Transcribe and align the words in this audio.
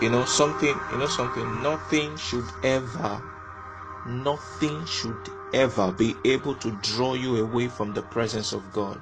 you 0.00 0.10
know 0.10 0.24
something 0.24 0.78
you 0.92 0.98
know 0.98 1.06
something 1.06 1.62
nothing 1.62 2.16
should 2.16 2.48
ever 2.62 3.22
nothing 4.06 4.84
should 4.86 5.16
ever 5.52 5.92
be 5.92 6.14
able 6.24 6.54
to 6.54 6.70
draw 6.82 7.14
you 7.14 7.36
away 7.36 7.68
from 7.68 7.92
the 7.92 8.02
presence 8.02 8.52
of 8.52 8.72
god 8.72 9.00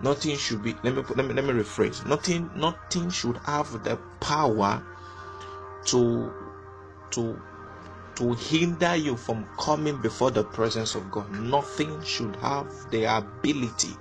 nothing 0.00 0.36
should 0.36 0.62
be 0.62 0.74
let 0.82 0.94
me 0.94 1.02
let 1.14 1.26
me 1.26 1.34
let 1.34 1.44
me 1.44 1.52
rephrase 1.52 2.06
nothing 2.06 2.50
nothing 2.54 3.10
should 3.10 3.36
have 3.38 3.84
the 3.84 3.96
power 4.20 4.82
to 5.84 6.32
to 7.10 7.40
to 8.16 8.32
hinder 8.34 8.94
you 8.94 9.16
from 9.16 9.46
coming 9.58 9.96
before 10.00 10.30
the 10.30 10.44
presence 10.44 10.94
of 10.94 11.10
God. 11.10 11.30
Nothing 11.32 12.02
should 12.02 12.36
have 12.36 12.68
the 12.90 13.04
ability 13.04 13.96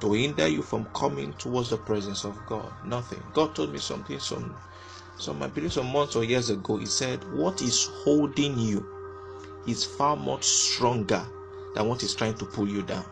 to 0.00 0.12
hinder 0.12 0.46
you 0.46 0.62
from 0.62 0.84
coming 0.94 1.32
towards 1.34 1.70
the 1.70 1.76
presence 1.76 2.24
of 2.24 2.38
God. 2.46 2.72
Nothing. 2.84 3.22
God 3.32 3.54
told 3.54 3.72
me 3.72 3.78
something 3.78 4.18
some 4.20 4.56
some 5.20 5.42
I 5.42 5.48
believe 5.48 5.72
some 5.72 5.92
months 5.92 6.16
or 6.16 6.24
years 6.24 6.50
ago. 6.50 6.78
He 6.78 6.86
said, 6.86 7.22
What 7.32 7.62
is 7.62 7.86
holding 8.04 8.58
you 8.58 8.86
is 9.66 9.84
far 9.84 10.16
much 10.16 10.44
stronger 10.44 11.24
than 11.74 11.88
what 11.88 12.02
is 12.02 12.14
trying 12.14 12.34
to 12.34 12.46
pull 12.46 12.68
you 12.68 12.82
down. 12.82 13.04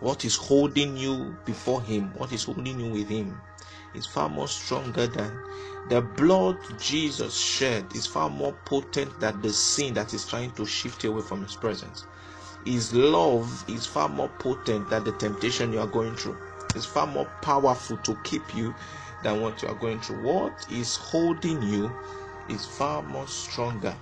What 0.00 0.24
is 0.24 0.36
holding 0.36 0.96
you 0.96 1.36
before 1.44 1.82
him, 1.82 2.12
what 2.14 2.32
is 2.32 2.44
holding 2.44 2.78
you 2.78 2.92
with 2.92 3.08
him, 3.08 3.40
is 3.94 4.06
far 4.06 4.28
more 4.28 4.48
stronger 4.48 5.06
than 5.06 5.32
the 5.88 6.00
blood 6.00 6.56
Jesus 6.78 7.36
shed 7.36 7.94
is 7.94 8.06
far 8.06 8.30
more 8.30 8.54
potent 8.64 9.18
than 9.20 9.40
the 9.42 9.52
sin 9.52 9.94
that 9.94 10.14
is 10.14 10.26
trying 10.26 10.52
to 10.52 10.64
shift 10.64 11.04
you 11.04 11.12
away 11.12 11.22
from 11.22 11.42
his 11.42 11.56
presence. 11.56 12.06
His 12.64 12.94
love 12.94 13.64
is 13.68 13.86
far 13.86 14.08
more 14.08 14.30
potent 14.38 14.88
than 14.88 15.04
the 15.04 15.12
temptation 15.12 15.72
you 15.72 15.80
are 15.80 15.86
going 15.86 16.16
through. 16.16 16.38
It's 16.74 16.86
far 16.86 17.06
more 17.06 17.26
powerful 17.42 17.98
to 17.98 18.16
keep 18.24 18.54
you 18.54 18.74
than 19.24 19.40
what 19.40 19.60
you 19.62 19.68
are 19.68 19.74
going 19.74 19.98
through. 20.00 20.22
What 20.22 20.66
is 20.70 20.94
holding 20.94 21.60
you 21.62 21.90
is 22.48 22.64
far 22.64 23.02
more 23.02 23.26
stronger 23.26 23.96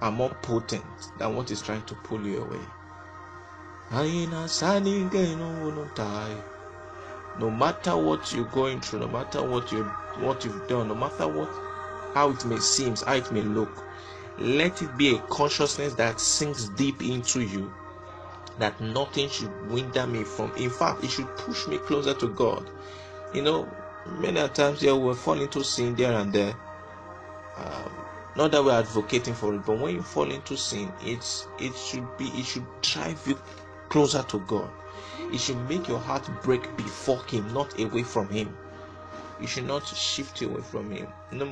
and 0.00 0.16
more 0.16 0.34
potent 0.42 0.84
than 1.18 1.36
what 1.36 1.50
is 1.52 1.62
trying 1.62 1.84
to 1.84 1.94
pull 1.94 2.26
you 2.26 2.42
away. 2.42 2.60
No 7.38 7.50
matter 7.50 7.96
what 7.96 8.32
you're 8.32 8.44
going 8.46 8.80
through, 8.80 9.00
no 9.00 9.08
matter 9.08 9.42
what 9.42 9.70
you 9.70 9.84
what 10.18 10.44
you've 10.44 10.66
done, 10.66 10.88
no 10.88 10.94
matter 10.94 11.28
what 11.28 11.50
how 12.14 12.30
it 12.30 12.44
may 12.46 12.58
seem, 12.58 12.96
how 12.96 13.14
it 13.14 13.30
may 13.30 13.42
look, 13.42 13.84
let 14.38 14.82
it 14.82 14.96
be 14.96 15.14
a 15.14 15.18
consciousness 15.28 15.94
that 15.94 16.20
sinks 16.20 16.68
deep 16.70 17.02
into 17.02 17.42
you 17.42 17.72
that 18.58 18.80
nothing 18.80 19.28
should 19.28 19.50
hinder 19.70 20.06
me 20.06 20.24
from 20.24 20.50
in 20.56 20.70
fact 20.70 21.04
it 21.04 21.10
should 21.10 21.28
push 21.36 21.66
me 21.66 21.78
closer 21.78 22.14
to 22.14 22.28
god 22.28 22.68
you 23.34 23.42
know 23.42 23.68
many 24.18 24.48
times 24.50 24.82
yeah 24.82 24.92
we 24.92 25.14
fall 25.14 25.40
into 25.40 25.62
sin 25.64 25.94
there 25.94 26.12
and 26.12 26.32
there 26.32 26.54
um, 27.56 27.92
not 28.36 28.50
that 28.50 28.62
we're 28.62 28.78
advocating 28.78 29.34
for 29.34 29.54
it 29.54 29.64
but 29.64 29.78
when 29.78 29.94
you 29.94 30.02
fall 30.02 30.30
into 30.30 30.56
sin 30.56 30.92
it's 31.02 31.46
it 31.58 31.74
should 31.76 32.06
be 32.16 32.26
it 32.28 32.44
should 32.44 32.66
drive 32.82 33.20
you 33.26 33.38
closer 33.88 34.22
to 34.22 34.38
god 34.40 34.70
it 35.32 35.40
should 35.40 35.58
make 35.68 35.88
your 35.88 35.98
heart 35.98 36.28
break 36.42 36.76
before 36.76 37.22
him 37.26 37.52
not 37.52 37.78
away 37.80 38.02
from 38.02 38.28
him 38.28 38.54
you 39.40 39.46
should 39.46 39.66
not 39.66 39.86
shift 39.86 40.40
away 40.42 40.60
from 40.62 40.90
him. 40.90 41.08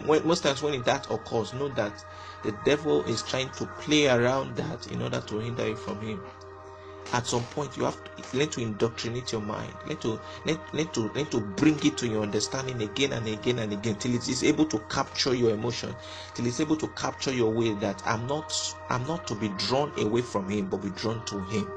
Most 0.06 0.42
times 0.42 0.62
when 0.62 0.82
that 0.82 1.10
occurs, 1.10 1.52
know 1.52 1.68
that 1.70 2.04
the 2.42 2.52
devil 2.64 3.04
is 3.04 3.22
trying 3.22 3.50
to 3.50 3.66
play 3.80 4.06
around 4.08 4.56
that 4.56 4.86
in 4.90 5.02
order 5.02 5.20
to 5.20 5.38
hinder 5.38 5.68
you 5.68 5.76
from 5.76 6.00
him. 6.00 6.20
At 7.12 7.26
some 7.26 7.44
point, 7.44 7.76
you 7.76 7.84
have 7.84 7.96
to 8.02 8.36
learn 8.38 8.48
to 8.50 8.60
indoctrinate 8.60 9.30
your 9.32 9.40
mind. 9.40 9.72
Learn 9.86 9.98
to 9.98 10.20
learn, 10.46 10.58
learn 10.72 10.88
to 10.88 11.00
learn 11.12 11.26
to 11.26 11.40
bring 11.40 11.78
it 11.84 11.96
to 11.98 12.08
your 12.08 12.22
understanding 12.22 12.82
again 12.82 13.12
and 13.12 13.26
again 13.28 13.58
and 13.60 13.72
again 13.72 13.96
till 13.96 14.14
it 14.14 14.28
is 14.28 14.42
able 14.42 14.64
to 14.66 14.78
capture 14.90 15.34
your 15.34 15.50
emotion, 15.50 15.94
till 16.34 16.46
it's 16.46 16.60
able 16.60 16.76
to 16.76 16.88
capture 16.88 17.32
your 17.32 17.52
will. 17.52 17.76
That 17.76 18.02
I'm 18.04 18.26
not 18.26 18.52
I'm 18.90 19.06
not 19.06 19.26
to 19.28 19.34
be 19.34 19.48
drawn 19.58 19.92
away 19.98 20.22
from 20.22 20.48
him, 20.48 20.66
but 20.68 20.78
be 20.78 20.90
drawn 20.90 21.24
to 21.26 21.40
him 21.44 21.68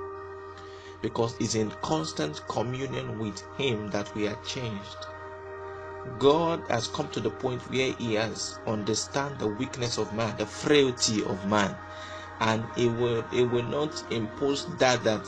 because 1.01 1.35
it's 1.39 1.55
in 1.55 1.71
constant 1.81 2.41
communion 2.47 3.19
with 3.19 3.41
Him 3.57 3.89
that 3.91 4.13
we 4.15 4.27
are 4.27 4.37
changed. 4.45 4.97
God 6.19 6.63
has 6.69 6.87
come 6.87 7.09
to 7.09 7.19
the 7.19 7.29
point 7.29 7.61
where 7.69 7.91
He 7.93 8.13
has 8.15 8.59
understand 8.65 9.39
the 9.39 9.47
weakness 9.47 9.97
of 9.97 10.13
man, 10.13 10.35
the 10.37 10.45
frailty 10.45 11.23
of 11.23 11.45
man, 11.47 11.75
and 12.39 12.63
He 12.75 12.87
will 12.87 13.23
He 13.31 13.43
will 13.43 13.63
not 13.63 14.03
impose 14.11 14.65
that 14.77 15.03
that 15.03 15.25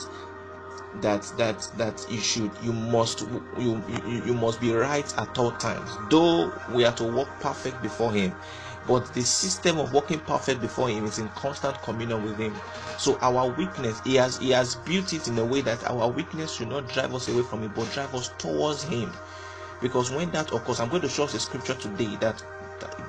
that 1.01 1.23
that 1.37 1.67
that 1.77 2.05
you 2.09 2.19
should 2.19 2.51
you 2.63 2.73
must 2.73 3.21
you, 3.57 3.83
you 3.97 4.21
you 4.25 4.33
must 4.33 4.59
be 4.59 4.73
right 4.73 5.13
at 5.17 5.37
all 5.37 5.51
times. 5.53 5.89
Though 6.09 6.51
we 6.73 6.85
are 6.85 6.93
to 6.93 7.03
walk 7.03 7.29
perfect 7.39 7.81
before 7.81 8.11
Him, 8.11 8.33
but 8.87 9.13
the 9.13 9.21
system 9.21 9.77
of 9.79 9.93
walking 9.93 10.19
perfect 10.19 10.61
before 10.61 10.89
him 10.89 11.05
is 11.05 11.19
in 11.19 11.29
constant 11.29 11.79
communion 11.83 12.23
with 12.23 12.37
him 12.37 12.55
so 12.97 13.19
our 13.21 13.47
weakness 13.47 14.01
he 14.03 14.15
has 14.15 14.37
he 14.39 14.49
has 14.49 14.75
built 14.75 15.13
it 15.13 15.27
in 15.27 15.37
a 15.37 15.45
way 15.45 15.61
that 15.61 15.83
our 15.87 16.07
weakness 16.09 16.53
should 16.55 16.69
not 16.69 16.87
drive 16.87 17.13
us 17.13 17.27
away 17.27 17.43
from 17.43 17.61
him 17.61 17.71
but 17.75 17.91
drive 17.91 18.13
us 18.15 18.29
towards 18.39 18.81
him 18.83 19.11
because 19.81 20.11
when 20.11 20.29
that 20.31 20.51
occurs, 20.51 20.79
I'm 20.79 20.89
going 20.89 21.01
to 21.03 21.09
show 21.09 21.23
us 21.23 21.33
a 21.33 21.39
scripture 21.39 21.73
today 21.75 22.17
that 22.17 22.43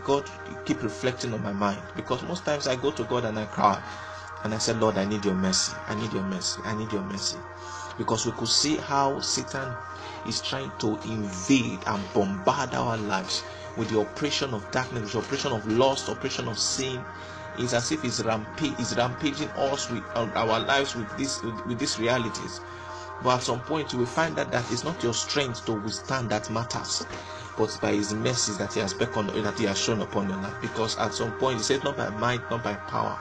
God 0.04 0.28
keep 0.64 0.82
reflecting 0.82 1.32
on 1.34 1.42
my 1.42 1.52
mind. 1.52 1.80
Because 1.96 2.22
most 2.22 2.44
times 2.44 2.66
I 2.66 2.76
go 2.76 2.90
to 2.92 3.04
God 3.04 3.24
and 3.24 3.38
I 3.38 3.46
cry. 3.46 3.82
And 4.44 4.54
I 4.54 4.58
said, 4.58 4.80
Lord, 4.80 4.96
I 4.96 5.04
need 5.04 5.24
your 5.24 5.34
mercy. 5.34 5.72
I 5.86 5.94
need 5.94 6.12
your 6.12 6.22
mercy. 6.22 6.62
I 6.64 6.74
need 6.74 6.90
your 6.92 7.02
mercy. 7.02 7.36
Because 7.98 8.24
we 8.24 8.32
could 8.32 8.48
see 8.48 8.76
how 8.76 9.20
Satan 9.20 9.74
is 10.26 10.40
trying 10.40 10.72
to 10.78 10.98
invade 11.04 11.80
and 11.86 12.02
bombard 12.14 12.74
our 12.74 12.96
lives 12.96 13.42
with 13.76 13.90
the 13.90 14.00
oppression 14.00 14.54
of 14.54 14.70
darkness, 14.70 15.12
the 15.12 15.18
oppression 15.18 15.52
of 15.52 15.66
lust, 15.66 16.08
oppression 16.08 16.48
of 16.48 16.58
sin. 16.58 17.04
It's 17.58 17.74
as 17.74 17.92
if 17.92 18.02
he's, 18.02 18.24
rampage, 18.24 18.92
rampaging 18.96 19.50
us 19.50 19.90
with 19.90 20.04
uh, 20.14 20.30
our 20.34 20.60
lives 20.60 20.94
with 20.94 21.14
this 21.18 21.42
with, 21.42 21.66
with 21.66 21.78
these 21.78 21.98
realities. 21.98 22.60
But 23.22 23.38
at 23.38 23.42
some 23.44 23.60
point, 23.62 23.92
you 23.92 24.00
will 24.00 24.06
find 24.06 24.36
that 24.36 24.52
that 24.52 24.70
is 24.72 24.84
not 24.84 25.02
your 25.02 25.14
strength 25.14 25.66
to 25.66 25.72
withstand 25.74 26.30
that 26.30 26.50
matters, 26.50 27.06
but 27.58 27.76
by 27.82 27.92
His 27.94 28.14
mercies 28.14 28.58
that 28.58 28.74
He 28.74 28.80
has 28.80 28.94
beckoned, 28.94 29.30
that 29.30 29.58
He 29.58 29.64
has 29.66 29.78
shown 29.78 30.00
upon 30.00 30.28
your 30.28 30.38
life. 30.38 30.60
Because 30.62 30.98
at 30.98 31.14
some 31.14 31.32
point, 31.38 31.58
He 31.58 31.64
said, 31.64 31.84
not 31.84 31.96
by 31.96 32.10
might, 32.10 32.48
not 32.50 32.64
by 32.64 32.74
power, 32.74 33.18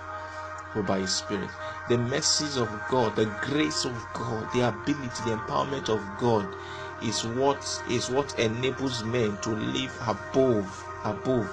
but 0.76 0.84
by 0.84 1.00
His 1.00 1.16
Spirit. 1.16 1.50
The 1.90 1.98
mercies 1.98 2.58
of 2.58 2.70
God, 2.90 3.16
the 3.16 3.26
grace 3.42 3.86
of 3.86 4.06
God, 4.14 4.52
the 4.54 4.62
ability, 4.70 5.24
the 5.26 5.38
empowerment 5.38 5.90
of 5.90 6.18
God 6.18 6.56
is 7.04 7.26
what 7.26 7.64
is 7.90 8.10
what 8.10 8.38
enables 8.40 9.04
men 9.06 9.38
to 9.40 9.52
live 9.52 9.96
above 10.08 10.86
above 11.06 11.50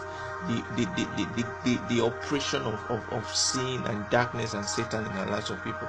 the 0.49 0.63
the, 0.77 0.85
the, 0.97 1.05
the, 1.17 1.27
the, 1.37 1.45
the, 1.65 1.79
oppression 2.07 2.63
of, 2.63 2.81
of, 2.91 3.09
of 3.13 3.29
sin 3.35 3.85
and 3.87 4.09
darkness 4.11 4.55
and 4.55 4.65
Satan 4.67 5.07
in 5.07 5.15
the 5.15 5.27
lives 5.27 5.51
of 5.51 5.63
people 5.65 5.89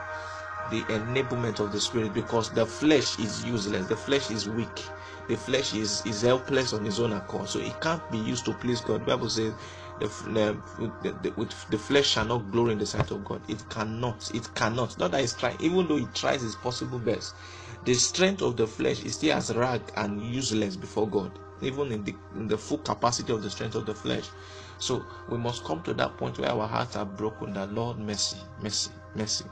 the 0.69 0.83
enablement 0.83 1.59
of 1.59 1.71
the 1.71 1.79
spirit 1.79 2.13
because 2.13 2.49
the 2.51 2.65
flesh 2.65 3.19
is 3.19 3.43
useless. 3.45 3.87
The 3.87 3.95
flesh 3.95 4.31
is 4.31 4.47
weak. 4.49 4.83
The 5.27 5.35
flesh 5.35 5.73
is 5.73 6.05
is 6.05 6.21
helpless 6.21 6.73
on 6.73 6.85
its 6.85 6.99
own 6.99 7.13
accord. 7.13 7.49
So 7.49 7.59
it 7.59 7.79
can't 7.81 8.01
be 8.11 8.17
used 8.17 8.45
to 8.45 8.53
please 8.53 8.81
god. 8.81 9.01
The 9.01 9.05
bible 9.05 9.29
says 9.29 9.53
the, 9.99 10.07
the, 11.03 11.11
the, 11.23 11.55
the 11.69 11.77
flesh 11.77 12.07
shall 12.07 12.25
not 12.25 12.51
glory 12.51 12.73
in 12.73 12.79
the 12.79 12.85
sight 12.85 13.11
of 13.11 13.23
god. 13.25 13.41
It 13.49 13.63
cannot. 13.69 14.29
It 14.33 14.53
cannot. 14.55 14.97
Not 14.97 15.11
that 15.11 15.21
it's 15.23 15.33
trying 15.33 15.57
even 15.59 15.87
though 15.87 15.97
it 15.97 16.13
tries 16.13 16.43
its 16.43 16.55
possible 16.55 16.99
best. 16.99 17.35
The 17.85 17.93
strength 17.93 18.41
of 18.41 18.57
the 18.57 18.67
flesh 18.67 19.03
is 19.03 19.15
still 19.15 19.37
as 19.37 19.53
rag 19.55 19.81
and 19.95 20.21
useless 20.21 20.75
before 20.75 21.07
god 21.07 21.31
even 21.61 21.91
in 21.91 22.03
the, 22.03 22.13
in 22.35 22.47
the 22.47 22.57
full 22.57 22.77
capacity 22.79 23.33
of 23.33 23.41
the 23.41 23.49
strength 23.49 23.73
of 23.75 23.85
the 23.87 23.95
flesh. 23.95 24.29
So 24.79 25.05
we 25.29 25.37
must 25.37 25.63
come 25.63 25.81
to 25.83 25.93
that 25.95 26.17
point 26.17 26.37
where 26.37 26.51
our 26.51 26.67
hearts 26.67 26.95
are 26.95 27.05
broken 27.05 27.53
that 27.53 27.73
lord 27.73 27.97
mercy 27.97 28.37
mercy 28.61 28.91
mercy 29.15 29.45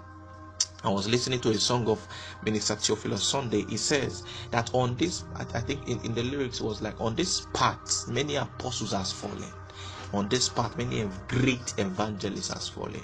I 0.85 0.89
was 0.89 1.07
listening 1.09 1.39
to 1.39 1.49
a 1.49 1.55
song 1.57 1.87
of 1.89 2.07
Minister 2.43 2.75
Theophilus 2.75 3.23
Sunday. 3.23 3.65
He 3.67 3.75
says 3.75 4.23
that 4.51 4.69
on 4.75 4.95
this, 4.97 5.23
I 5.35 5.43
think 5.43 5.87
in, 5.87 5.99
in 6.01 6.13
the 6.13 6.21
lyrics 6.21 6.61
was 6.61 6.79
like, 6.79 7.01
on 7.01 7.15
this 7.15 7.47
path, 7.53 8.07
many 8.07 8.35
apostles 8.35 8.93
has 8.93 9.11
fallen. 9.11 9.51
On 10.13 10.29
this 10.29 10.47
path, 10.47 10.77
many 10.77 11.09
great 11.27 11.73
evangelists 11.79 12.49
has 12.53 12.67
fallen. 12.69 13.01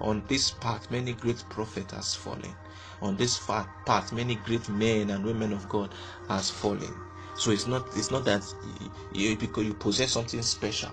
On 0.00 0.24
this 0.26 0.50
path, 0.50 0.90
many 0.90 1.12
great 1.12 1.44
prophets 1.50 1.94
has 1.94 2.16
fallen. 2.16 2.52
On 3.00 3.16
this 3.16 3.38
path, 3.38 4.12
many 4.12 4.34
great 4.34 4.68
men 4.68 5.10
and 5.10 5.24
women 5.24 5.52
of 5.52 5.68
God 5.68 5.94
has 6.28 6.50
fallen. 6.50 6.92
So 7.36 7.52
it's 7.52 7.68
not 7.68 7.86
it's 7.96 8.10
not 8.10 8.24
that 8.24 8.42
you, 9.12 9.36
because 9.36 9.64
you 9.64 9.74
possess 9.74 10.10
something 10.12 10.42
special 10.42 10.90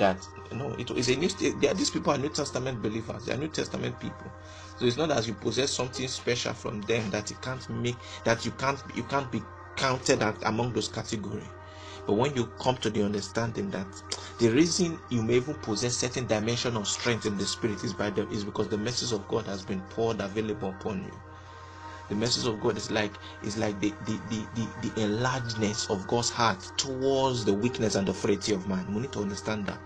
that 0.00 0.26
you 0.50 0.56
know 0.58 0.74
it 0.78 0.90
is 0.90 1.08
a 1.08 1.16
new. 1.16 1.28
These 1.28 1.90
people 1.90 2.12
are 2.12 2.18
New 2.18 2.30
Testament 2.30 2.82
believers. 2.82 3.26
They 3.26 3.32
are 3.32 3.36
New 3.36 3.48
Testament 3.48 3.98
people. 4.00 4.32
So 4.78 4.86
it's 4.86 4.96
not 4.96 5.10
as 5.10 5.28
you 5.28 5.34
possess 5.34 5.70
something 5.70 6.08
special 6.08 6.54
from 6.54 6.80
them 6.82 7.08
that 7.10 7.30
you 7.30 7.36
can't 7.42 7.68
make 7.70 7.96
that 8.24 8.44
you 8.44 8.50
can't 8.52 8.82
you 8.96 9.04
can't 9.04 9.30
be 9.30 9.42
counted 9.76 10.22
among 10.44 10.72
those 10.72 10.88
categories. 10.88 11.46
But 12.06 12.14
when 12.14 12.34
you 12.34 12.46
come 12.58 12.76
to 12.78 12.90
the 12.90 13.04
understanding 13.04 13.70
that 13.70 13.86
the 14.38 14.48
reason 14.48 14.98
you 15.10 15.22
may 15.22 15.34
even 15.36 15.54
possess 15.56 15.96
certain 15.96 16.26
dimension 16.26 16.76
of 16.76 16.88
strength 16.88 17.26
in 17.26 17.36
the 17.36 17.46
spirit 17.46 17.84
is 17.84 17.92
by 17.92 18.10
the 18.10 18.28
is 18.30 18.44
because 18.44 18.68
the 18.68 18.78
message 18.78 19.12
of 19.12 19.28
God 19.28 19.46
has 19.46 19.62
been 19.64 19.80
poured 19.90 20.20
available 20.20 20.70
upon 20.70 21.04
you. 21.04 21.12
The 22.10 22.16
message 22.16 22.46
of 22.46 22.60
God 22.60 22.76
is 22.76 22.90
like 22.90 23.14
is 23.42 23.58
like 23.58 23.80
the 23.80 23.94
the, 24.06 24.20
the, 24.30 24.46
the, 24.54 24.68
the 24.82 24.90
enlargedness 25.02 25.90
of 25.90 26.06
God's 26.08 26.30
heart 26.30 26.60
towards 26.76 27.46
the 27.46 27.54
weakness 27.54 27.96
and 27.96 28.08
the 28.08 28.14
frailty 28.14 28.52
of 28.54 28.68
man. 28.68 28.94
We 28.94 29.02
need 29.02 29.12
to 29.14 29.20
understand 29.22 29.66
that 29.68 29.80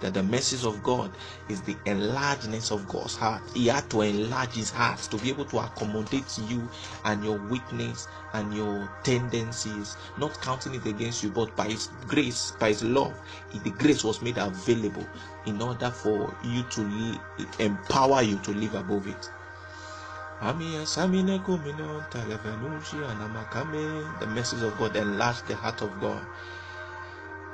that 0.00 0.14
the 0.14 0.22
message 0.24 0.64
of 0.64 0.82
God 0.82 1.16
is 1.48 1.62
the 1.62 1.74
enlargedness 1.86 2.72
of 2.72 2.88
God's 2.88 3.16
heart. 3.16 3.42
He 3.54 3.68
had 3.68 3.90
to 3.90 4.02
enlarge 4.02 4.54
his 4.54 4.70
heart 4.70 5.00
to 5.10 5.18
be 5.18 5.30
able 5.30 5.46
to 5.46 5.58
accommodate 5.58 6.38
you 6.38 6.70
and 7.04 7.24
your 7.24 7.38
weakness 7.38 8.08
and 8.34 8.54
your 8.54 8.90
tendencies, 9.04 9.96
not 10.18 10.40
counting 10.42 10.74
it 10.74 10.86
against 10.86 11.22
you, 11.24 11.30
but 11.30 11.56
by 11.56 11.68
his 11.68 11.88
grace, 12.06 12.52
by 12.60 12.68
his 12.70 12.84
love, 12.84 13.20
the 13.64 13.70
grace 13.72 14.04
was 14.04 14.22
made 14.22 14.38
available 14.38 15.06
in 15.46 15.62
order 15.62 15.90
for 15.90 16.36
you 16.44 16.64
to 16.64 17.18
empower 17.60 18.22
you 18.22 18.38
to 18.40 18.52
live 18.52 18.74
above 18.74 19.06
it. 19.08 19.30
The 20.40 20.54
message 24.28 24.62
of 24.62 24.78
God 24.78 24.96
enlarged 24.96 25.46
the 25.46 25.54
heart 25.56 25.82
of 25.82 26.00
God 26.00 26.24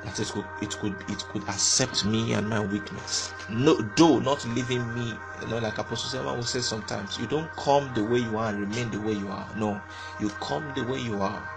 that 0.03 0.19
it 0.19 0.27
could 0.29 0.45
it 0.61 0.77
could 0.79 0.95
it 1.09 1.23
could 1.31 1.43
accept 1.43 2.05
me 2.05 2.33
and 2.33 2.49
my 2.49 2.59
weakness. 2.59 3.33
No, 3.49 3.75
though 3.95 4.19
not 4.19 4.43
leaving 4.45 4.93
me, 4.95 5.13
you 5.41 5.47
know, 5.47 5.59
like 5.59 5.77
Apostle 5.77 6.09
Selman 6.09 6.35
will 6.37 6.43
say 6.43 6.61
sometimes, 6.61 7.19
you 7.19 7.27
don't 7.27 7.51
come 7.55 7.91
the 7.93 8.03
way 8.03 8.19
you 8.19 8.37
are 8.37 8.49
and 8.49 8.59
remain 8.59 8.89
the 8.89 8.99
way 8.99 9.13
you 9.13 9.29
are. 9.29 9.47
No, 9.55 9.79
you 10.19 10.29
come 10.41 10.71
the 10.75 10.83
way 10.83 10.99
you 10.99 11.21
are, 11.21 11.47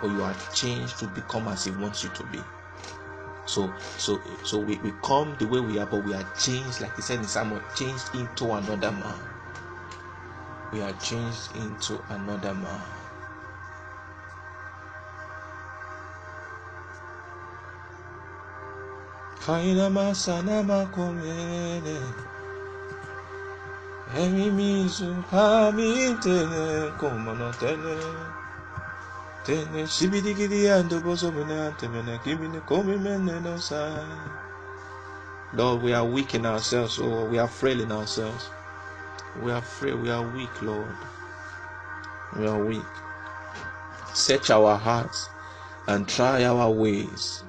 or 0.00 0.10
you 0.10 0.22
are 0.22 0.34
changed 0.54 0.98
to 1.00 1.06
become 1.06 1.48
as 1.48 1.64
He 1.64 1.72
wants 1.72 2.04
you 2.04 2.10
to 2.10 2.22
be. 2.24 2.40
So, 3.46 3.74
so, 3.98 4.22
so 4.44 4.58
we, 4.58 4.76
we 4.76 4.92
come 5.02 5.34
the 5.38 5.46
way 5.46 5.58
we 5.60 5.78
are, 5.80 5.86
but 5.86 6.04
we 6.04 6.14
are 6.14 6.24
changed, 6.38 6.80
like 6.80 6.94
He 6.94 7.02
said 7.02 7.18
in 7.18 7.24
Samuel, 7.24 7.60
changed 7.74 8.14
into 8.14 8.52
another 8.52 8.92
man. 8.92 9.18
We 10.72 10.80
are 10.80 10.92
changed 10.94 11.54
into 11.54 12.00
another 12.08 12.54
man. 12.54 12.80
Haina 19.46 19.90
masana 19.90 20.62
makomene 20.62 22.00
Emi 24.16 24.50
mizu 24.50 25.14
hami 25.30 26.14
tene 26.22 26.92
komono 26.98 27.52
tene 27.58 27.96
Tene 29.44 29.86
shibidi 29.86 30.34
gidi 30.34 30.68
ando 30.70 31.00
bozo 31.00 31.32
mene 31.32 31.54
antemene 31.66 32.18
kimine 32.22 32.60
komi 32.60 32.96
mene 32.98 33.40
no 33.40 33.56
sai 33.58 34.06
Lord, 35.54 35.82
we 35.82 35.92
are 35.92 36.04
weak 36.04 36.34
in 36.34 36.46
ourselves, 36.46 36.98
or 36.98 37.26
we 37.26 37.38
are 37.38 37.48
frail 37.48 37.80
in 37.80 37.92
ourselves. 37.92 38.48
We 39.36 39.50
are 39.52 39.62
frail, 39.62 39.98
we 39.98 40.10
are 40.10 40.22
weak, 40.22 40.62
Lord. 40.62 40.96
We 42.36 42.46
are 42.46 42.58
weak. 42.62 42.84
Search 44.14 44.50
our 44.50 44.76
hearts 44.76 45.28
and 45.88 46.08
try 46.08 46.44
our 46.44 46.70
ways 46.70 47.44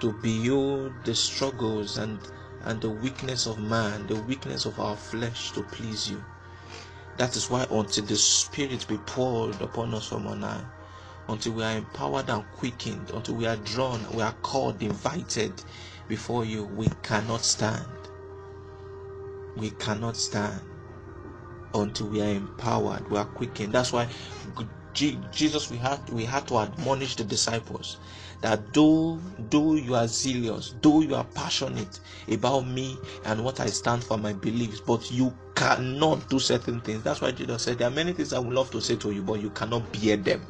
to 0.00 0.12
behold 0.22 0.92
the 1.04 1.14
struggles 1.14 1.98
and 1.98 2.18
and 2.64 2.80
the 2.80 2.90
weakness 2.90 3.46
of 3.46 3.58
man, 3.60 4.06
the 4.08 4.16
weakness 4.16 4.66
of 4.66 4.80
our 4.80 4.96
flesh 4.96 5.52
to 5.52 5.62
please 5.62 6.10
you. 6.10 6.24
That 7.16 7.36
is 7.36 7.48
why 7.48 7.66
until 7.70 8.04
the 8.04 8.16
Spirit 8.16 8.86
be 8.88 8.98
poured 8.98 9.60
upon 9.62 9.94
us 9.94 10.08
from 10.08 10.26
on 10.26 10.42
high, 10.42 10.64
until 11.28 11.52
we 11.52 11.62
are 11.62 11.76
empowered 11.76 12.28
and 12.28 12.44
quickened, 12.52 13.10
until 13.10 13.36
we 13.36 13.46
are 13.46 13.56
drawn, 13.56 14.00
we 14.14 14.22
are 14.22 14.34
called, 14.42 14.82
invited 14.82 15.52
before 16.08 16.44
you, 16.44 16.64
we 16.64 16.88
cannot 17.02 17.42
stand. 17.42 17.86
We 19.56 19.70
cannot 19.72 20.16
stand 20.16 20.60
until 21.74 22.08
we 22.08 22.22
are 22.22 22.28
empowered, 22.30 23.08
we 23.10 23.18
are 23.18 23.26
quickened. 23.26 23.72
That's 23.74 23.92
why 23.92 24.08
Jesus, 25.32 25.70
we 25.70 25.78
had 25.78 26.08
we 26.10 26.24
had 26.24 26.48
to 26.48 26.58
admonish 26.58 27.16
the 27.16 27.24
disciples 27.24 27.98
that 28.42 28.72
though 28.74 29.20
though 29.38 29.74
you 29.76 29.94
are 29.94 30.08
zealous, 30.08 30.74
though 30.82 31.02
you 31.02 31.14
are 31.14 31.24
passionate 31.24 32.00
about 32.30 32.66
me 32.66 32.98
and 33.24 33.44
what 33.44 33.60
I 33.60 33.66
stand 33.68 34.04
for, 34.04 34.18
my 34.18 34.32
beliefs, 34.34 34.80
but 34.80 35.10
you 35.10 35.36
cannot 35.54 36.28
do 36.28 36.38
certain 36.40 36.80
things. 36.80 37.02
That's 37.04 37.20
why 37.22 37.32
Jesus 37.32 37.62
said 37.64 37.78
there 37.78 37.88
are 37.88 37.92
many 37.92 38.12
things 38.14 38.32
I 38.32 38.40
would 38.40 38.54
love 38.54 38.70
to 38.72 38.80
say 38.82 38.96
to 38.96 39.12
you, 39.12 39.22
but 39.22 39.40
you 39.40 39.50
cannot 39.50 39.92
bear 39.92 40.16
them. 40.16 40.42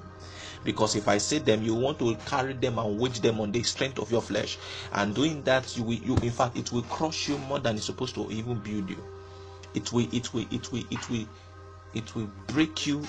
Because 0.64 0.96
if 0.96 1.08
I 1.08 1.18
say 1.18 1.38
them, 1.38 1.62
you 1.62 1.74
want 1.74 1.98
to 2.00 2.14
carry 2.26 2.52
them 2.54 2.78
and 2.78 2.98
wage 2.98 3.20
them 3.20 3.40
on 3.40 3.52
the 3.52 3.62
strength 3.62 3.98
of 3.98 4.10
your 4.10 4.22
flesh. 4.22 4.58
And 4.92 5.14
doing 5.14 5.42
that, 5.42 5.76
you 5.76 5.82
will 5.84 5.94
you 5.94 6.18
in 6.22 6.30
fact 6.30 6.56
it 6.56 6.72
will 6.72 6.82
crush 6.82 7.28
you 7.28 7.38
more 7.38 7.58
than 7.58 7.76
it's 7.76 7.86
supposed 7.86 8.14
to 8.16 8.30
even 8.30 8.58
build 8.58 8.90
you. 8.90 9.02
It 9.74 9.92
will 9.92 10.08
it 10.12 10.32
will 10.34 10.46
it 10.50 10.72
will 10.72 10.84
it 10.90 11.10
will 11.10 11.26
it 11.94 12.14
will 12.14 12.30
break 12.48 12.86
you 12.86 13.02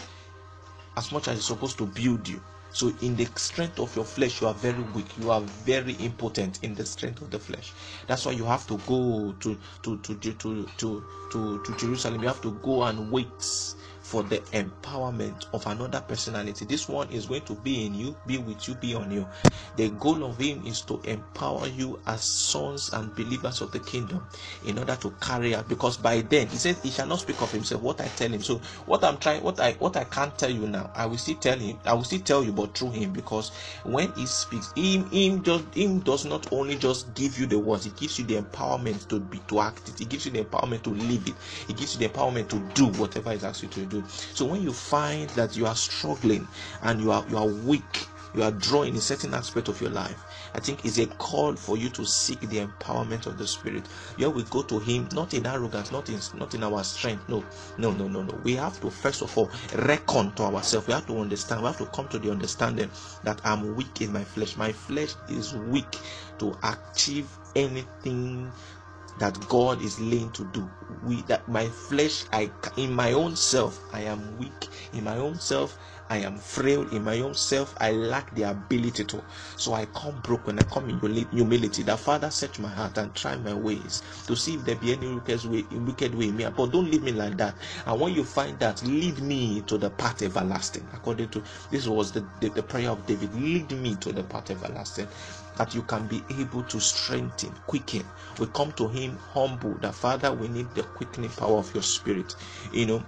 as 0.98 1.12
much 1.12 1.28
as 1.28 1.38
it's 1.38 1.48
supposed 1.48 1.78
to 1.78 1.86
build 1.86 2.28
you. 2.28 2.42
So, 2.72 2.94
in 3.02 3.16
the 3.16 3.26
strength 3.38 3.80
of 3.80 3.96
your 3.96 4.06
flesh, 4.06 4.42
you 4.42 4.48
are 4.48 4.54
very 4.54 4.82
weak. 4.94 5.18
You 5.18 5.32
are 5.32 5.42
very 5.42 5.94
impotent 5.94 6.64
in 6.64 6.76
the 6.76 6.86
strength 6.86 7.22
of 7.22 7.32
the 7.32 7.40
flesh. 7.40 7.74
That's 8.08 8.26
why 8.26 8.34
you 8.34 8.44
have 8.46 8.68
to 8.68 8.78
go 8.86 9.34
to 9.40 9.58
to 9.84 9.98
to 9.98 10.16
to 10.16 10.34
to 10.34 10.70
to, 10.78 11.04
to, 11.32 11.64
to 11.64 11.78
Jerusalem. 11.78 12.22
You 12.22 12.28
have 12.28 12.42
to 12.42 12.52
go 12.62 12.84
and 12.84 13.12
wait 13.12 13.76
for 14.08 14.24
the 14.24 14.38
empowerment 14.54 15.48
of 15.54 15.68
another 15.68 16.00
personality. 16.00 16.64
This 16.64 16.88
one 16.88 17.10
is 17.12 17.26
going 17.26 17.42
to 17.42 17.56
be 17.56 17.86
in 17.86 17.94
you, 17.94 18.16
be 18.26 18.38
with 18.38 18.66
you, 18.66 18.76
be 18.76 18.96
on 18.96 19.12
you. 19.12 19.28
The 19.76 19.90
goal 19.90 20.24
of 20.24 20.38
him 20.38 20.66
is 20.66 20.80
to 20.84 21.02
empower 21.02 21.68
you 21.68 22.00
as 22.08 22.24
sons 22.24 22.90
and 22.94 23.14
believers 23.16 23.60
of 23.60 23.74
the 23.74 23.80
kingdom 23.80 24.26
in 24.66 24.80
order 24.80 24.96
to 24.96 25.12
carry 25.20 25.56
out. 25.56 25.68
Because 25.68 25.98
by 25.98 26.22
then 26.22 26.48
he 26.48 26.56
says 26.56 26.82
he 26.82 26.90
shall 26.90 27.06
not 27.06 27.20
speak 27.20 27.42
of 27.42 27.52
himself. 27.52 27.82
What 27.82 28.00
I 28.00 28.08
tell 28.08 28.30
him. 28.32 28.42
So 28.42 28.60
what 28.86 29.04
I'm 29.04 29.18
trying, 29.18 29.44
what 29.44 29.60
I 29.60 29.74
what 29.74 29.98
I 29.98 30.06
can't 30.06 30.38
tell 30.38 30.50
you 30.52 30.68
now, 30.68 30.90
I 30.96 31.06
will 31.06 31.18
still 31.18 31.36
tell 31.36 31.60
him. 31.60 31.78
I 31.84 31.94
will 31.94 32.06
still 32.06 32.22
tell 32.22 32.44
you, 32.46 32.54
but 32.54 32.78
through 32.78 32.92
him. 32.92 33.12
Because 33.12 33.50
when 33.84 34.14
he 34.14 34.26
speaks, 34.26 34.72
him 34.78 35.10
him 35.10 35.44
just 35.44 35.66
him 35.76 36.00
does 36.00 36.24
not 36.24 36.52
only 36.54 36.78
just 36.78 37.14
give 37.14 37.38
you 37.38 37.46
the 37.46 37.60
words, 37.60 37.84
he 37.84 37.92
gives 37.92 38.18
you 38.18 38.26
the 38.26 38.42
empowerment 38.42 39.06
to 39.10 39.20
be 39.20 39.40
to 39.50 39.60
act 39.60 39.90
it. 39.90 40.00
He 40.00 40.06
gives 40.06 40.26
you 40.26 40.32
the 40.32 40.46
empowerment 40.46 40.84
to 40.84 40.92
live 40.92 41.28
it. 41.28 41.36
He 41.68 41.74
gives 41.74 41.94
you 41.94 42.08
the 42.08 42.14
empowerment 42.14 42.48
to 42.50 42.60
do 42.74 42.88
whatever 43.00 43.32
he's 43.34 43.44
asked 43.44 43.64
you 43.64 43.70
to 43.70 43.86
do. 43.86 43.97
So 44.08 44.46
when 44.46 44.62
you 44.62 44.74
find 44.74 45.30
that 45.32 45.56
you 45.58 45.66
are 45.68 45.76
struggling 45.76 46.48
and 46.82 47.02
you 47.02 47.12
are 47.12 47.26
you 47.30 47.38
are 47.38 47.48
weak, 47.48 48.08
you 48.34 48.44
are 48.44 48.52
drawing 48.52 48.96
a 48.98 49.02
certain 49.02 49.34
aspect 49.34 49.70
of 49.70 49.82
your 49.82 49.92
life, 49.92 50.26
I 50.56 50.60
think 50.60 50.86
it's 50.86 51.00
a 51.00 51.08
call 51.08 51.56
for 51.56 51.78
you 51.78 51.90
to 51.92 52.06
seek 52.06 52.42
the 52.42 52.66
empowerment 52.66 53.28
of 53.28 53.38
the 53.38 53.48
Spirit. 53.48 53.88
Here 54.18 54.30
we 54.30 54.44
go 54.46 54.64
to 54.64 54.80
Him 54.80 55.10
not 55.14 55.34
in 55.34 55.46
arrogance, 55.46 55.92
not 55.92 56.10
in 56.10 56.20
not 56.36 56.54
in 56.56 56.64
our 56.64 56.84
strength. 56.84 57.30
No, 57.30 57.46
no, 57.78 57.92
no, 57.92 58.08
no, 58.08 58.24
no. 58.24 58.36
We 58.44 58.56
have 58.56 58.80
to 58.82 58.90
first 58.92 59.22
of 59.22 59.38
all 59.38 59.52
reckon 59.76 60.34
to 60.34 60.44
ourselves. 60.44 60.88
We 60.88 60.94
have 60.94 61.08
to 61.08 61.20
understand. 61.20 61.62
We 61.62 61.68
have 61.68 61.78
to 61.80 61.88
come 61.88 62.08
to 62.10 62.20
the 62.20 62.32
understanding 62.32 62.92
that 63.24 63.42
I'm 63.46 63.76
weak 63.76 64.02
in 64.02 64.14
my 64.14 64.24
flesh. 64.24 64.58
My 64.58 64.74
flesh 64.74 65.16
is 65.28 65.54
weak 65.56 66.00
to 66.40 66.58
achieve 66.64 67.38
anything 67.56 68.54
that 69.20 69.48
God 69.50 69.82
is 69.82 70.00
laying 70.00 70.32
to 70.34 70.46
do. 70.46 70.70
We 71.04 71.24
that 71.24 71.48
my 71.48 71.70
flesh, 71.70 72.26
I 72.34 72.52
in 72.78 72.94
my 72.94 73.14
own 73.14 73.36
self, 73.36 73.84
I 73.94 74.02
am 74.02 74.38
weak. 74.38 74.70
In 74.94 75.06
my 75.06 75.18
own 75.18 75.36
self, 75.40 75.78
I 76.10 76.18
am 76.20 76.38
frail. 76.38 76.88
In 76.94 77.04
my 77.04 77.20
own 77.22 77.36
self, 77.36 77.76
I 77.80 77.92
lack 77.92 78.34
the 78.36 78.44
ability 78.44 79.06
to. 79.06 79.24
So 79.58 79.74
I 79.74 79.86
come 79.88 80.22
broken. 80.22 80.60
I 80.60 80.64
come 80.66 80.90
in 80.90 81.00
humility. 81.32 81.84
That 81.84 82.00
Father, 82.00 82.32
search 82.32 82.60
my 82.60 82.70
heart 82.70 82.98
and 82.98 83.16
try 83.16 83.38
my 83.38 83.54
ways 83.54 84.02
to 84.28 84.36
see 84.36 84.56
if 84.56 84.66
there 84.66 84.76
be 84.76 84.94
any 84.94 85.14
wicked 85.16 85.46
way, 85.46 85.64
wicked 85.72 86.16
way 86.16 86.30
in 86.30 86.38
me. 86.38 86.48
But 86.56 86.72
don't 86.72 86.90
leave 86.92 87.04
me 87.04 87.12
like 87.14 87.38
that. 87.38 87.56
And 87.86 88.00
when 88.00 88.14
you 88.14 88.24
find 88.26 88.60
that, 88.60 88.84
lead 88.84 89.22
me 89.22 89.62
to 89.64 89.78
the 89.78 89.90
path 89.92 90.22
everlasting. 90.24 90.90
According 90.94 91.30
to 91.32 91.44
this 91.70 91.88
was 91.88 92.12
the, 92.12 92.22
the, 92.42 92.50
the 92.50 92.64
prayer 92.64 92.92
of 92.92 93.06
David. 93.06 93.34
Lead 93.36 93.72
me 93.74 93.96
to 93.98 94.14
the 94.14 94.24
path 94.24 94.52
everlasting 94.52 95.10
that 95.58 95.74
you 95.76 95.84
can 95.84 96.08
be 96.08 96.24
able 96.30 96.64
to 96.64 96.80
strengthen, 96.80 97.52
quicken. 97.68 98.04
We 98.40 98.48
come 98.48 98.72
to 98.74 98.88
Him 98.88 99.18
humble. 99.34 99.76
That 99.76 99.96
Father, 99.96 100.32
we 100.34 100.48
need 100.48 100.72
the 100.74 100.84
quickening 100.84 101.32
power 101.32 101.58
of 101.58 101.74
your 101.74 101.84
Spirit. 101.84 102.36
You 102.72 102.86
know, 102.86 103.04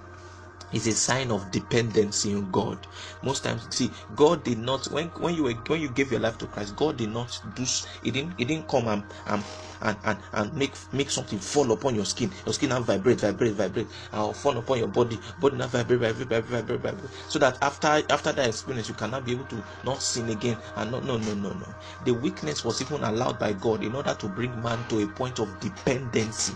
is 0.73 0.87
a 0.87 0.91
sign 0.93 1.31
of 1.31 1.51
dependency 1.51 2.33
on 2.33 2.49
God. 2.51 2.87
Most 3.23 3.43
times, 3.43 3.67
see, 3.75 3.91
God 4.15 4.43
did 4.43 4.57
not 4.59 4.85
when 4.91 5.07
when 5.09 5.35
you 5.35 5.43
were 5.43 5.53
when 5.67 5.81
you 5.81 5.89
gave 5.89 6.11
your 6.11 6.19
life 6.21 6.37
to 6.39 6.47
Christ, 6.47 6.75
God 6.75 6.97
did 6.97 7.09
not 7.09 7.39
do. 7.55 7.65
He 8.03 8.11
didn't. 8.11 8.33
He 8.37 8.45
didn't 8.45 8.67
come 8.67 8.87
and 8.87 9.03
and 9.27 9.43
and 9.81 9.97
and, 10.03 10.19
and 10.33 10.53
make 10.53 10.73
make 10.91 11.09
something 11.09 11.39
fall 11.39 11.71
upon 11.71 11.95
your 11.95 12.05
skin. 12.05 12.31
Your 12.45 12.53
skin 12.53 12.69
now 12.69 12.81
vibrate, 12.81 13.21
vibrate, 13.21 13.53
vibrate, 13.53 13.87
and 14.11 14.35
fall 14.35 14.57
upon 14.57 14.79
your 14.79 14.87
body. 14.87 15.19
Body 15.39 15.57
now 15.57 15.67
vibrate, 15.67 15.99
vibrate, 15.99 16.27
vibrate, 16.27 16.65
vibrate, 16.65 16.81
vibrate. 16.81 17.11
So 17.29 17.39
that 17.39 17.57
after 17.61 17.87
after 18.09 18.31
that 18.31 18.47
experience, 18.47 18.89
you 18.89 18.95
cannot 18.95 19.25
be 19.25 19.31
able 19.33 19.45
to 19.45 19.63
not 19.83 20.01
sin 20.01 20.29
again. 20.29 20.57
And 20.75 20.91
no, 20.91 20.99
no, 20.99 21.17
no, 21.17 21.33
no, 21.33 21.49
no. 21.51 21.75
The 22.05 22.13
weakness 22.13 22.63
was 22.63 22.81
even 22.81 23.03
allowed 23.03 23.39
by 23.39 23.53
God 23.53 23.83
in 23.83 23.95
order 23.95 24.13
to 24.13 24.27
bring 24.27 24.61
man 24.61 24.79
to 24.89 25.01
a 25.01 25.07
point 25.07 25.39
of 25.39 25.59
dependency 25.59 26.55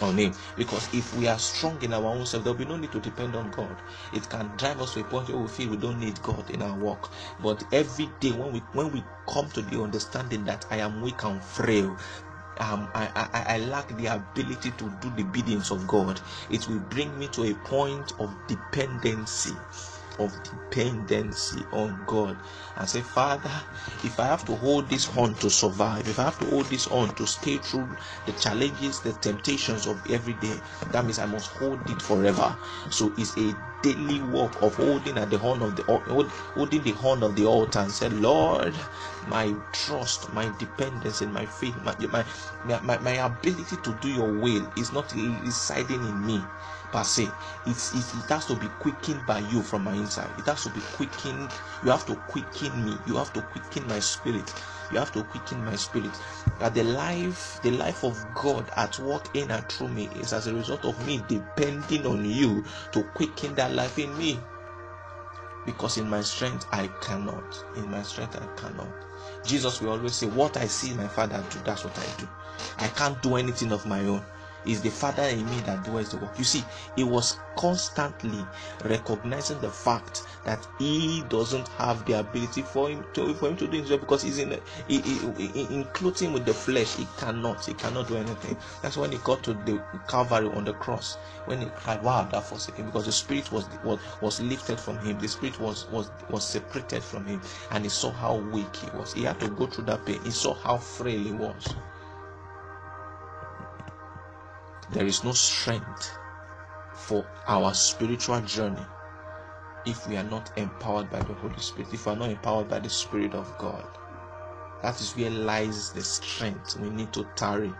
on 0.00 0.18
him. 0.18 0.34
Because 0.56 0.88
if 0.92 1.12
we 1.14 1.28
are 1.28 1.38
strong 1.38 1.82
in 1.82 1.92
our 1.92 2.04
own 2.04 2.26
self 2.26 2.44
there'll 2.44 2.58
be 2.58 2.64
no 2.64 2.76
need 2.76 2.92
to 2.92 3.00
depend 3.00 3.36
on 3.36 3.50
god. 3.50 3.82
It 4.12 4.28
can 4.28 4.56
drive 4.56 4.80
us 4.80 4.94
to 4.94 5.00
a 5.00 5.04
point 5.04 5.28
where 5.28 5.38
we 5.38 5.48
feel 5.48 5.70
we 5.70 5.76
don't 5.76 6.00
need 6.00 6.22
god 6.22 6.50
in 6.50 6.62
our 6.62 6.76
work. 6.76 7.10
But 7.40 7.64
every 7.72 8.06
day 8.20 8.32
when 8.32 8.52
we 8.52 8.60
when 8.72 8.90
we 8.92 9.04
come 9.28 9.50
to 9.50 9.62
the 9.62 9.80
understanding 9.82 10.44
that 10.44 10.66
i 10.70 10.76
am 10.78 11.00
weak 11.00 11.22
and 11.24 11.42
frail 11.44 11.98
um, 12.58 12.90
I, 12.94 13.10
I, 13.16 13.28
I 13.32 13.58
lack 13.60 13.88
the 13.96 14.06
ability 14.06 14.72
to 14.72 14.90
do 15.00 15.10
the 15.10 15.24
biddings 15.24 15.70
of 15.72 15.86
God. 15.88 16.20
It 16.50 16.68
will 16.68 16.80
bring 16.80 17.18
me 17.18 17.28
to 17.28 17.44
a 17.44 17.54
point 17.54 18.12
of 18.20 18.36
dependency 18.46 19.56
of 20.18 20.42
dependency 20.42 21.68
on 21.72 22.04
God 22.06 22.42
and 22.76 22.88
say, 22.88 23.02
Father, 23.02 23.52
if 24.02 24.20
I 24.20 24.26
have 24.26 24.44
to 24.46 24.56
hold 24.56 24.90
this 24.90 25.08
on 25.16 25.34
to 25.36 25.50
survive, 25.50 26.08
if 26.08 26.18
I 26.18 26.24
have 26.24 26.38
to 26.40 26.46
hold 26.46 26.70
this 26.70 26.86
on 26.88 27.14
to 27.16 27.26
stay 27.26 27.58
through 27.58 27.96
the 28.26 28.32
challenges, 28.34 29.00
the 29.02 29.14
temptations 29.14 29.86
of 29.86 30.02
every 30.08 30.34
day, 30.34 30.62
that 30.92 31.04
means 31.04 31.18
I 31.18 31.26
must 31.26 31.48
hold 31.52 31.88
it 31.90 32.02
forever. 32.02 32.58
So 32.90 33.14
it's 33.16 33.36
a 33.38 33.56
daily 33.82 34.20
work 34.22 34.52
of 34.62 34.76
holding 34.76 35.18
at 35.18 35.30
the 35.30 35.38
horn 35.38 35.62
of 35.62 35.76
the 35.76 35.82
holding 35.84 36.82
the 36.82 36.92
horn 36.92 37.22
of 37.22 37.36
the 37.36 37.44
altar 37.46 37.80
and 37.80 37.92
say, 37.92 38.08
Lord, 38.10 38.74
my 39.28 39.54
trust, 39.72 40.32
my 40.32 40.50
dependence 40.58 41.20
and 41.20 41.32
my 41.32 41.46
faith, 41.46 41.76
my, 41.82 41.94
my, 42.64 42.80
my, 42.80 42.98
my 42.98 43.12
ability 43.26 43.76
to 43.78 43.94
do 43.94 44.08
your 44.08 44.30
will 44.30 44.66
is 44.76 44.92
not 44.92 45.12
residing 45.14 46.04
in 46.04 46.26
me 46.26 46.44
per 46.92 47.04
se. 47.04 47.28
It's, 47.66 47.94
it 47.94 48.28
has 48.30 48.46
to 48.46 48.56
be 48.56 48.68
quickened 48.80 49.26
by 49.26 49.40
you 49.40 49.62
from 49.62 49.84
my 49.84 49.94
inside. 49.94 50.30
It 50.38 50.46
has 50.46 50.62
to 50.64 50.70
be 50.70 50.80
quickened. 50.96 51.52
You 51.82 51.90
have 51.90 52.06
to 52.06 52.16
quicken 52.16 52.84
me. 52.84 52.98
You 53.06 53.16
have 53.16 53.32
to 53.34 53.42
quicken 53.42 53.86
my 53.88 53.98
spirit. 54.00 54.52
You 54.92 54.98
have 54.98 55.12
to 55.12 55.24
quicken 55.24 55.64
my 55.64 55.74
spirit. 55.76 56.12
That 56.58 56.74
the 56.74 56.84
life, 56.84 57.60
the 57.62 57.70
life 57.70 58.04
of 58.04 58.22
God 58.34 58.70
at 58.76 58.98
work 58.98 59.34
in 59.34 59.50
and 59.50 59.66
through 59.68 59.88
me 59.88 60.08
is 60.20 60.32
as 60.32 60.46
a 60.46 60.54
result 60.54 60.84
of 60.84 61.06
me 61.06 61.22
depending 61.28 62.06
on 62.06 62.24
you 62.24 62.64
to 62.92 63.02
quicken 63.14 63.54
that 63.54 63.72
life 63.74 63.98
in 63.98 64.16
me. 64.18 64.38
Because 65.64 65.96
in 65.96 66.08
my 66.08 66.20
strength 66.20 66.66
I 66.72 66.88
cannot. 67.00 67.64
In 67.76 67.90
my 67.90 68.02
strength 68.02 68.36
I 68.40 68.60
cannot. 68.60 68.92
Jesus 69.44 69.80
will 69.80 69.90
always 69.90 70.14
say, 70.14 70.26
What 70.26 70.56
I 70.56 70.66
see 70.66 70.92
my 70.94 71.08
father 71.08 71.42
do, 71.50 71.58
that's 71.64 71.84
what 71.84 71.98
I 71.98 72.20
do. 72.20 72.28
I 72.78 72.88
can't 72.88 73.20
do 73.22 73.36
anything 73.36 73.72
of 73.72 73.86
my 73.86 74.04
own 74.04 74.22
is 74.66 74.82
the 74.82 74.90
Father 74.90 75.24
in 75.24 75.44
me 75.48 75.60
that 75.60 75.84
does 75.84 76.10
the 76.10 76.18
work. 76.18 76.38
You 76.38 76.44
see, 76.44 76.64
he 76.96 77.04
was 77.04 77.38
constantly 77.56 78.46
recognizing 78.84 79.60
the 79.60 79.70
fact 79.70 80.22
that 80.44 80.66
he 80.78 81.22
doesn't 81.28 81.68
have 81.68 82.04
the 82.06 82.20
ability 82.20 82.62
for 82.62 82.88
him 82.90 83.04
to 83.14 83.34
for 83.34 83.48
him 83.48 83.56
to 83.56 83.66
do 83.66 83.78
his 83.78 83.88
job 83.88 84.00
because 84.00 84.22
he's 84.22 84.38
in, 84.38 84.58
he, 84.88 85.00
he, 85.00 85.48
he, 85.48 85.74
including 85.74 86.32
with 86.32 86.44
the 86.44 86.54
flesh. 86.54 86.96
He 86.96 87.06
cannot. 87.18 87.64
He 87.64 87.74
cannot 87.74 88.08
do 88.08 88.16
anything. 88.16 88.56
That's 88.82 88.96
when 88.96 89.12
he 89.12 89.18
got 89.18 89.42
to 89.44 89.54
the 89.54 89.80
Calvary 90.08 90.48
on 90.48 90.64
the 90.64 90.74
cross 90.74 91.16
when 91.46 91.60
he 91.60 91.66
cried, 91.68 92.02
"Wow, 92.02 92.24
that 92.32 92.44
forsaken!" 92.44 92.86
Because 92.86 93.06
the 93.06 93.12
spirit 93.12 93.50
was 93.52 93.68
was 93.84 94.00
was 94.20 94.40
lifted 94.40 94.78
from 94.80 94.98
him. 94.98 95.18
The 95.18 95.28
spirit 95.28 95.58
was 95.60 95.86
was 95.90 96.10
was 96.30 96.44
separated 96.46 97.02
from 97.02 97.26
him, 97.26 97.40
and 97.70 97.84
he 97.84 97.90
saw 97.90 98.12
how 98.12 98.36
weak 98.36 98.74
he 98.76 98.90
was. 98.96 99.12
He 99.12 99.22
had 99.24 99.40
to 99.40 99.48
go 99.50 99.66
through 99.66 99.84
that 99.84 100.04
pain. 100.06 100.20
He 100.24 100.30
saw 100.30 100.54
how 100.54 100.78
frail 100.78 101.18
he 101.18 101.32
was. 101.32 101.74
There 104.92 105.06
is 105.06 105.24
no 105.24 105.32
strength 105.32 106.10
for 106.92 107.26
our 107.46 107.72
spiritual 107.72 108.42
journey 108.42 108.86
if 109.86 110.06
we 110.06 110.18
are 110.18 110.24
not 110.24 110.52
empowered 110.58 111.08
by 111.08 111.20
the 111.20 111.32
Holy 111.32 111.58
Spirit, 111.60 111.94
if 111.94 112.04
we 112.04 112.12
are 112.12 112.16
not 112.16 112.28
empowered 112.28 112.68
by 112.68 112.78
the 112.78 112.90
Spirit 112.90 113.32
of 113.32 113.56
God. 113.56 113.86
That 114.82 115.00
is 115.00 115.16
where 115.16 115.30
lies 115.30 115.92
the 115.92 116.02
strength 116.02 116.78
we 116.78 116.90
need 116.90 117.10
to 117.14 117.26
tarry. 117.36 117.72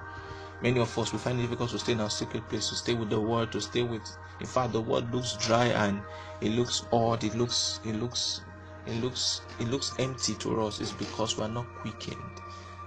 Many 0.63 0.81
of 0.81 0.99
us 0.99 1.13
we 1.13 1.19
find 1.19 1.39
it 1.39 1.43
difficult 1.43 1.69
to 1.71 1.79
stay 1.79 1.93
in 1.93 2.01
our 2.01 2.09
secret 2.09 2.49
place, 2.49 2.71
to 2.71 2.77
stay 2.77 2.95
with 2.95 3.11
the 3.11 3.21
word, 3.21 3.53
to 3.53 3.61
stay 3.61 3.83
with 3.83 4.03
in 4.41 4.47
fact 4.47 4.73
the 4.73 4.81
word 4.81 5.13
looks 5.15 5.35
dry 5.35 5.67
and 5.67 6.01
it 6.41 6.53
looks 6.53 6.87
odd, 6.93 7.25
it 7.25 7.35
looks 7.35 7.81
it 7.85 7.97
looks 7.97 8.41
it 8.87 8.95
looks 9.03 9.43
it 9.61 9.69
looks 9.69 9.93
empty 9.99 10.35
to 10.37 10.63
us, 10.63 10.81
it's 10.81 10.93
because 10.93 11.37
we 11.37 11.45
are 11.45 11.49
not 11.49 11.67
quickened 11.75 12.42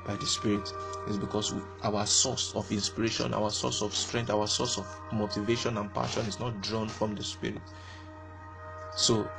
by 0.05 0.15
the 0.15 0.25
Spirit 0.25 0.71
is 1.07 1.17
because 1.17 1.53
we, 1.53 1.61
our 1.83 2.05
source 2.05 2.53
of 2.55 2.71
inspiration, 2.71 3.33
our 3.33 3.49
source 3.49 3.81
of 3.81 3.93
strength, 3.95 4.29
our 4.29 4.47
source 4.47 4.77
of 4.77 4.87
motivation 5.11 5.77
and 5.77 5.93
passion 5.93 6.25
is 6.25 6.39
not 6.39 6.61
drawn 6.61 6.87
from 6.87 7.15
the 7.15 7.23
Spirit. 7.23 7.61
So, 8.95 9.29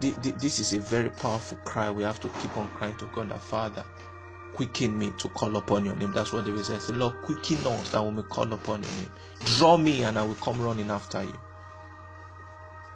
this 0.00 0.58
is 0.58 0.72
a 0.72 0.80
very 0.80 1.10
powerful 1.10 1.58
cry. 1.64 1.90
We 1.90 2.02
have 2.02 2.20
to 2.20 2.28
keep 2.40 2.56
on 2.56 2.68
crying 2.68 2.96
to 2.96 3.06
God, 3.14 3.30
the 3.30 3.38
Father, 3.38 3.84
quicken 4.54 4.98
me 4.98 5.12
to 5.18 5.28
call 5.28 5.56
upon 5.56 5.84
your 5.84 5.96
name. 5.96 6.12
That's 6.12 6.32
what 6.32 6.44
David 6.44 6.64
says. 6.64 6.90
Lord, 6.90 7.14
quicken 7.22 7.58
us 7.66 7.90
that 7.90 8.04
we 8.04 8.10
may 8.10 8.22
call 8.22 8.52
upon 8.52 8.82
your 8.82 8.92
name. 8.92 9.10
Draw 9.56 9.76
me 9.76 10.02
and 10.04 10.18
I 10.18 10.24
will 10.24 10.34
come 10.36 10.60
running 10.60 10.90
after 10.90 11.22
you. 11.22 11.34